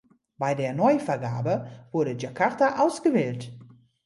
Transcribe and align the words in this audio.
Bei 0.39 0.55
der 0.55 0.73
Neuvergabe 0.73 1.69
wurde 1.91 2.17
Jakarta 2.19 2.79
ausgewählt. 2.83 3.53